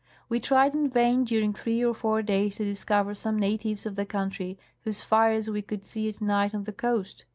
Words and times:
We 0.29 0.39
tried 0.39 0.73
in 0.73 0.89
vain 0.89 1.25
during 1.25 1.53
three 1.53 1.85
or 1.85 1.93
four 1.93 2.23
days 2.23 2.55
to 2.55 2.65
discover 2.65 3.13
some 3.13 3.39
natiA^es 3.39 3.85
of 3.85 3.95
the 3.95 4.05
country, 4.07 4.57
whose 4.83 5.01
fires 5.01 5.47
we 5.47 5.61
could 5.61 5.83
see 5.85 6.07
at 6.09 6.19
night 6.19 6.55
on 6.55 6.63
the 6.63 6.73
coast. 6.73 7.25